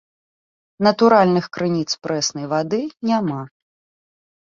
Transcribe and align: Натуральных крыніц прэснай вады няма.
Натуральных 0.85 1.45
крыніц 1.57 1.85
прэснай 2.05 2.45
вады 2.55 2.79
няма. 3.11 3.37